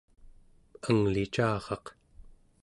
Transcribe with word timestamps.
anglicaraq 0.89 1.85